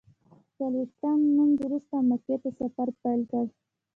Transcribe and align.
څلویښتم 0.57 1.19
لمونځ 1.25 1.57
وروسته 1.63 1.95
مکې 2.09 2.35
ته 2.41 2.49
سفر 2.59 2.87
پیل 3.01 3.21
کړ. 3.31 3.45